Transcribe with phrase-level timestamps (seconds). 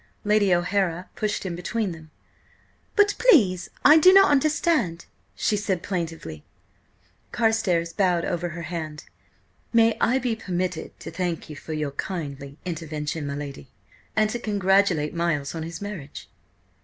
[0.23, 2.09] Lady O'Hara pushed in between them.
[2.95, 6.43] "But please I do not understand!" she said plaintively.
[7.31, 9.03] Carstares bowed over her hand.
[9.71, 13.67] "May I be permitted to thank you for your kindly intervention, my lady?
[14.15, 16.27] And to congratulate Miles on his marriage?"